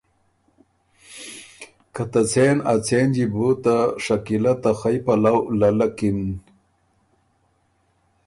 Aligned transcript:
که 1.93 2.03
ته 2.11 2.21
څېن 2.31 2.57
ا 2.71 2.73
څېنجی 2.85 3.25
بو 3.33 3.47
ته 3.63 3.75
شکیله 4.03 4.53
ته 4.61 4.71
خئ 4.79 4.97
پلؤ 5.05 5.39
للکِن۔ 5.59 6.19